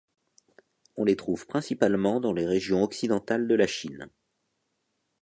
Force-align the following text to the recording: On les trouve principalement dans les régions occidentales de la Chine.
On 0.97 1.03
les 1.03 1.15
trouve 1.15 1.45
principalement 1.45 2.19
dans 2.19 2.33
les 2.33 2.47
régions 2.47 2.81
occidentales 2.81 3.47
de 3.47 3.53
la 3.53 3.67
Chine. 3.67 4.09